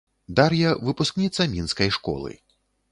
[0.39, 2.31] Дар'я, выпускніца мінскай школы.